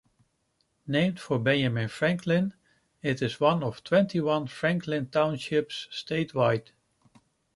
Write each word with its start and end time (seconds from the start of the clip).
Named 0.87 1.19
for 1.19 1.37
Benjamin 1.37 1.87
Franklin, 1.87 2.55
it 3.03 3.21
is 3.21 3.39
one 3.39 3.61
of 3.61 3.83
twenty-one 3.83 4.47
Franklin 4.47 5.05
Townships 5.11 5.87
statewide. 5.91 6.71